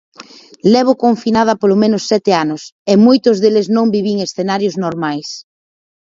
Levo 0.73 0.93
confinada 1.05 1.53
polo 1.61 1.75
menos 1.83 2.03
sete 2.11 2.31
anos, 2.43 2.61
e 2.91 2.93
moitos 3.05 3.35
deles 3.43 3.67
non 3.75 3.87
vivín 3.95 4.17
escenarios 4.27 4.75
normais. 4.83 5.29